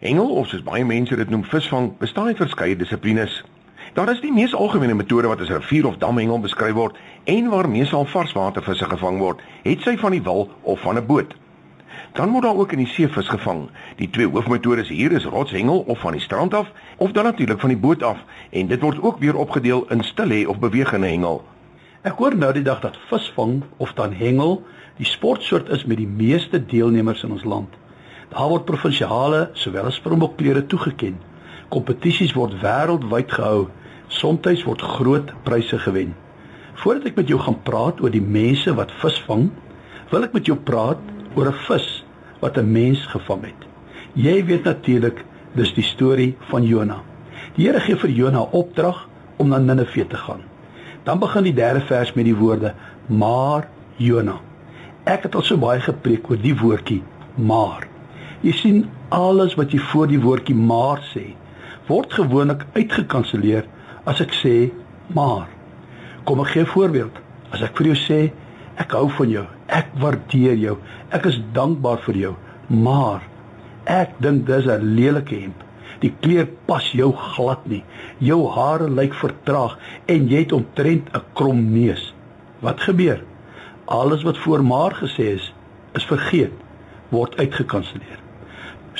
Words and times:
Hengel 0.00 0.30
of 0.32 0.46
soos 0.48 0.62
baie 0.64 0.80
mense 0.88 1.12
dit 1.12 1.28
noem 1.28 1.42
visvang, 1.44 1.90
bestaan 2.00 2.30
uit 2.32 2.38
verskeie 2.40 2.76
dissiplines. 2.76 3.34
Daar 3.92 4.08
is 4.08 4.22
die 4.22 4.30
mees 4.32 4.54
algemene 4.56 4.94
metode 4.96 5.28
wat 5.28 5.42
as 5.44 5.50
rivier 5.52 5.84
of 5.90 5.98
damhengel 6.00 6.38
beskryf 6.40 6.72
word 6.72 6.96
en 7.28 7.50
waar 7.52 7.68
meestal 7.68 8.06
varswatervisse 8.08 8.88
gevang 8.88 9.18
word, 9.20 9.42
het 9.66 9.84
sy 9.84 9.98
van 10.00 10.16
die 10.16 10.22
wal 10.24 10.46
of 10.62 10.80
van 10.86 10.96
'n 10.96 11.04
boot. 11.06 11.34
Dan 12.16 12.32
word 12.32 12.44
daar 12.48 12.56
ook 12.56 12.72
in 12.72 12.80
die 12.80 12.86
see 12.86 13.08
vis 13.08 13.28
gevang. 13.28 13.68
Die 13.96 14.10
twee 14.10 14.28
hoofmetodes 14.28 14.88
hier 14.88 15.12
is 15.12 15.24
rotshengel 15.24 15.84
of 15.86 16.00
van 16.00 16.12
die 16.12 16.24
strand 16.24 16.54
af 16.54 16.72
of 16.96 17.12
dan 17.12 17.24
natuurlik 17.24 17.60
van 17.60 17.68
die 17.68 17.78
boot 17.78 18.02
af 18.02 18.24
en 18.50 18.66
dit 18.66 18.80
word 18.80 19.02
ook 19.02 19.18
weer 19.18 19.36
opgedeel 19.36 19.84
in 19.90 20.02
stilhe 20.02 20.48
of 20.48 20.58
bewegende 20.58 21.06
hengel. 21.06 21.44
Ek 22.02 22.16
hoor 22.16 22.36
nou 22.36 22.52
die 22.52 22.64
dag 22.64 22.80
dat 22.80 22.98
visvang 23.08 23.62
of 23.76 23.92
dan 23.92 24.12
hengel 24.12 24.64
die 24.96 25.06
sportsoort 25.06 25.68
is 25.68 25.84
met 25.84 25.96
die 25.96 26.08
meeste 26.08 26.66
deelnemers 26.66 27.22
in 27.22 27.32
ons 27.32 27.44
land. 27.44 27.79
Daar 28.30 28.48
word 28.48 28.64
provinsiale 28.64 29.50
sowel 29.58 29.88
as 29.90 30.00
promoklere 30.00 30.62
toegeken. 30.66 31.16
Kompetisies 31.68 32.34
word 32.38 32.54
wêreldwyd 32.62 33.32
gehou 33.34 33.68
Somstyds 34.10 34.64
word 34.66 34.82
groot 34.82 35.28
pryse 35.46 35.78
gewen. 35.78 36.14
Voordat 36.82 37.10
ek 37.10 37.18
met 37.20 37.28
jou 37.30 37.38
gaan 37.38 37.58
praat 37.66 38.00
oor 38.02 38.10
die 38.10 38.22
mense 38.22 38.72
wat 38.74 38.90
vis 39.02 39.18
vang, 39.28 39.48
wil 40.10 40.26
ek 40.26 40.34
met 40.34 40.50
jou 40.50 40.56
praat 40.56 41.02
oor 41.38 41.50
'n 41.50 41.60
vis 41.66 41.88
wat 42.40 42.58
'n 42.58 42.72
mens 42.72 43.06
gevang 43.06 43.44
het. 43.50 43.62
Jy 44.14 44.44
weet 44.44 44.64
natuurlik, 44.64 45.24
dis 45.54 45.74
die 45.74 45.86
storie 45.86 46.36
van 46.50 46.64
Jona. 46.64 47.02
Die 47.54 47.66
Here 47.66 47.80
gee 47.80 47.96
vir 47.96 48.10
Jona 48.10 48.40
opdrag 48.40 49.08
om 49.38 49.48
na 49.48 49.58
Ninive 49.58 50.06
te 50.06 50.16
gaan. 50.16 50.42
Dan 51.04 51.18
begin 51.18 51.42
die 51.42 51.54
derde 51.54 51.80
vers 51.80 52.12
met 52.14 52.24
die 52.24 52.36
woorde: 52.36 52.74
"Maar 53.06 53.68
Jona." 53.96 54.40
Ek 55.04 55.22
het 55.22 55.34
al 55.34 55.42
so 55.42 55.56
baie 55.56 55.80
gepreek 55.80 56.30
oor 56.30 56.36
die 56.36 56.54
woordjie 56.54 57.02
"maar". 57.36 57.89
Jy 58.40 58.52
sien 58.56 58.76
alles 59.12 59.52
wat 59.58 59.74
jy 59.74 59.78
voor 59.90 60.06
die 60.08 60.20
woordjie 60.20 60.54
"maar" 60.56 61.02
sê, 61.12 61.34
word 61.88 62.12
gewoonlik 62.16 62.62
uitgekanselleer 62.72 63.66
as 64.06 64.20
ek 64.24 64.32
sê 64.32 64.70
maar. 65.12 65.48
Kom 66.24 66.40
ek 66.40 66.52
gee 66.54 66.62
'n 66.62 66.72
voorbeeld. 66.72 67.12
As 67.52 67.60
ek 67.62 67.76
vir 67.76 67.86
jou 67.86 67.96
sê 67.96 68.32
ek 68.76 68.92
hou 68.92 69.10
van 69.10 69.28
jou. 69.28 69.44
Ek 69.68 69.88
waardeer 70.00 70.56
jou. 70.56 70.78
Ek 71.10 71.26
is 71.26 71.40
dankbaar 71.52 71.98
vir 71.98 72.14
jou. 72.14 72.34
Maar 72.68 73.20
ek 73.84 74.10
dink 74.20 74.46
dis 74.46 74.66
'n 74.66 74.94
lelike 74.96 75.34
hemp. 75.34 75.62
Die 76.00 76.14
kleur 76.20 76.48
pas 76.66 76.92
jou 76.92 77.12
glad 77.12 77.66
nie. 77.66 77.84
Jou 78.18 78.48
hare 78.48 78.88
lyk 78.88 79.14
vertraag 79.14 79.76
en 80.06 80.28
jy 80.28 80.38
het 80.38 80.52
omtrent 80.52 81.10
'n 81.12 81.22
krom 81.34 81.72
neus. 81.72 82.14
Wat 82.60 82.80
gebeur? 82.80 83.20
Alles 83.84 84.22
wat 84.22 84.38
voor 84.38 84.64
maar 84.64 84.92
gesê 84.92 85.34
is 85.34 85.52
is 85.94 86.04
vergeet 86.04 86.52
word 87.10 87.36
uitgekanselleer 87.36 88.29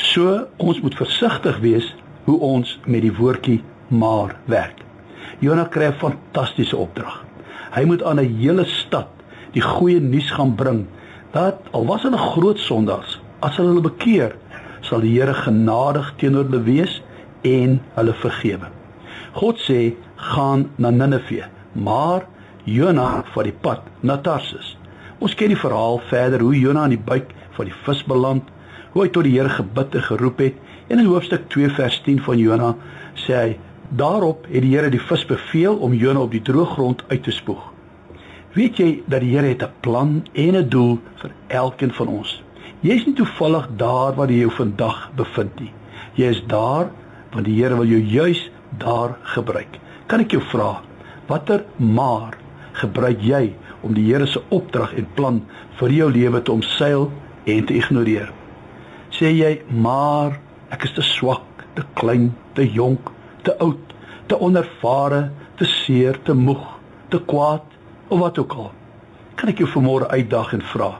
so 0.00 0.46
ons 0.56 0.80
moet 0.84 0.94
versigtig 0.94 1.58
wees 1.64 1.94
hoe 2.24 2.38
ons 2.40 2.78
met 2.86 3.02
die 3.04 3.16
woordjie 3.16 3.60
maar 3.88 4.36
werk 4.46 4.80
Jona 5.40 5.64
kry 5.64 5.86
'n 5.88 6.00
fantastiese 6.00 6.76
opdrag. 6.76 7.24
Hy 7.72 7.84
moet 7.84 8.02
aan 8.02 8.20
'n 8.20 8.34
hele 8.40 8.64
stad 8.64 9.08
die 9.52 9.62
goeie 9.62 10.00
nuus 10.00 10.30
gaan 10.30 10.54
bring 10.54 10.86
dat 11.32 11.56
al 11.70 11.86
was 11.86 12.02
hulle 12.02 12.18
groot 12.18 12.58
sondaars, 12.58 13.20
as 13.40 13.56
hulle 13.56 13.68
hulle 13.68 13.80
bekeer, 13.80 14.36
sal 14.80 15.00
die 15.00 15.16
Here 15.16 15.34
genadig 15.34 16.12
teenoor 16.16 16.44
hulle 16.44 16.62
wees 16.62 17.02
en 17.42 17.80
hulle 17.94 18.12
vergewe. 18.12 18.68
God 19.32 19.56
sê: 19.58 19.94
"Gaan 20.16 20.70
na 20.76 20.90
Ninive." 20.90 21.44
Maar 21.72 22.26
Jona 22.64 23.24
vat 23.32 23.44
die 23.44 23.58
pad 23.60 23.80
na 24.00 24.16
Tarsus. 24.16 24.76
Ons 25.18 25.34
ken 25.34 25.48
die 25.48 25.56
verhaal 25.56 25.98
verder 25.98 26.40
hoe 26.40 26.58
Jona 26.58 26.84
in 26.84 26.90
die 26.90 27.04
buik 27.04 27.32
van 27.50 27.64
die 27.64 27.74
vis 27.84 28.04
beland, 28.04 28.42
hoe 28.92 29.02
hy 29.02 29.08
tot 29.08 29.24
die 29.24 29.38
Here 29.38 29.48
gebid 29.48 29.94
en 29.94 30.02
geroep 30.02 30.38
het 30.38 30.54
en 30.88 30.98
in 30.98 31.06
hoofstuk 31.06 31.48
2 31.48 31.68
vers 31.68 32.00
10 32.02 32.22
van 32.26 32.38
Jona 32.38 32.74
sê 33.14 33.34
hy 33.34 33.50
Daarop 33.90 34.44
het 34.46 34.62
die 34.62 34.76
Here 34.76 34.90
die 34.90 35.02
vis 35.02 35.24
beveel 35.26 35.74
om 35.82 35.94
Jona 35.98 36.20
op 36.22 36.30
die 36.30 36.42
droë 36.46 36.68
grond 36.76 37.00
uit 37.10 37.24
te 37.26 37.32
spoeg. 37.34 37.62
Weet 38.54 38.78
jy 38.78 38.90
dat 39.10 39.24
die 39.24 39.32
Here 39.32 39.50
het 39.50 39.64
'n 39.66 39.72
plan 39.82 40.22
en 40.32 40.56
'n 40.56 40.68
doel 40.68 40.98
vir 41.16 41.30
elkeen 41.48 41.92
van 41.92 42.06
ons? 42.06 42.42
Jy 42.80 42.94
is 42.94 43.06
nie 43.06 43.14
toevallig 43.14 43.68
daar 43.76 44.14
waar 44.14 44.30
jy 44.30 44.38
jou 44.38 44.50
vandag 44.50 45.10
bevind 45.16 45.60
nie. 45.60 45.72
Jy 46.14 46.26
is 46.26 46.42
daar 46.46 46.90
want 47.32 47.44
die 47.44 47.62
Here 47.62 47.76
wil 47.76 47.86
jou 47.86 48.00
juis 48.00 48.50
daar 48.78 49.16
gebruik. 49.22 49.78
Kan 50.06 50.20
ek 50.20 50.30
jou 50.30 50.42
vra, 50.42 50.82
watter 51.26 51.64
maar 51.76 52.36
gebruik 52.72 53.20
jy 53.22 53.54
om 53.80 53.94
die 53.94 54.12
Here 54.12 54.26
se 54.26 54.40
opdrag 54.48 54.94
en 54.94 55.06
plan 55.14 55.42
vir 55.78 55.90
jou 55.90 56.10
lewe 56.10 56.42
te 56.42 56.52
omseil 56.52 57.10
en 57.44 57.64
te 57.64 57.74
ignoreer? 57.74 58.39
Sê 59.10 59.30
jy, 59.32 59.62
"Maar 59.68 60.40
ek 60.70 60.84
is 60.84 60.92
te 60.92 61.02
swak, 61.02 61.66
te 61.74 61.82
klein, 61.94 62.34
te 62.54 62.66
jonk, 62.72 63.10
te 63.42 63.58
oud, 63.58 63.94
te 64.26 64.38
onervare, 64.40 65.30
te 65.56 65.64
seer, 65.64 66.18
te 66.22 66.34
moeg, 66.34 66.62
te 67.08 67.18
kwaad 67.18 67.66
of 68.08 68.20
wat 68.20 68.38
ook 68.38 68.54
al. 68.54 68.70
Kan 69.34 69.52
ek 69.52 69.62
jou 69.62 69.68
vanmôre 69.68 70.08
uitdag 70.10 70.54
en 70.56 70.64
vra? 70.72 70.90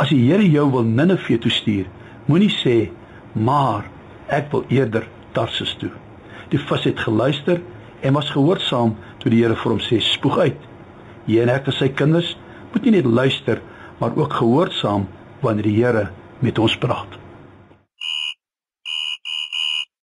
As 0.00 0.12
die 0.12 0.22
Here 0.24 0.44
jou 0.48 0.68
wil 0.72 0.86
Ninive 0.88 1.38
toe 1.38 1.52
stuur, 1.52 1.86
moenie 2.26 2.52
sê 2.52 2.76
maar 3.32 3.88
ek 4.32 4.50
wil 4.52 4.64
eerder 4.72 5.06
Tarsus 5.36 5.74
toe. 5.80 5.90
Die 6.52 6.60
vis 6.60 6.84
het 6.88 7.00
geluister 7.00 7.62
en 8.02 8.16
was 8.16 8.30
gehoorsaam 8.32 8.96
toe 9.22 9.32
die 9.32 9.42
Here 9.42 9.56
vir 9.56 9.76
hom 9.76 9.82
sê 9.84 10.00
spoeg 10.02 10.38
uit. 10.38 10.68
Jy 11.28 11.44
en 11.44 11.52
ek 11.54 11.70
as 11.72 11.80
sy 11.80 11.92
kinders 11.94 12.34
moet 12.72 12.86
nie 12.86 12.96
net 12.98 13.08
luister 13.08 13.62
maar 14.00 14.16
ook 14.18 14.40
gehoorsaam 14.40 15.06
wanneer 15.44 15.68
die 15.68 15.78
Here 15.78 16.08
met 16.42 16.58
ons 16.58 16.76
praat. 16.80 17.21